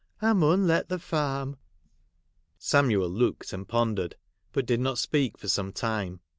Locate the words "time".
5.71-6.21